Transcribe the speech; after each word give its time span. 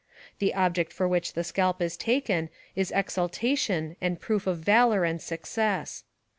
The 0.39 0.55
object 0.55 0.91
for 0.93 1.07
which 1.07 1.33
the 1.33 1.43
scalp 1.43 1.79
is 1.79 1.95
taken 1.95 2.49
is 2.75 2.91
ex 2.91 3.17
ultation 3.17 3.97
and 4.01 4.19
proof 4.19 4.47
of 4.47 4.57
valor 4.57 5.03
and 5.03 5.21
success. 5.21 6.05